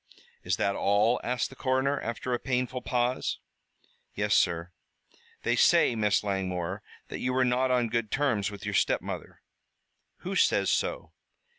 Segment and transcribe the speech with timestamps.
[0.43, 3.37] "Is that all?" asked the coroner, after a painful pause.
[4.15, 4.71] "Yes, sir."
[5.43, 9.41] "They say, Miss Langmore, that you were not on good terms with your stepmother."
[10.21, 11.11] "Who says so?"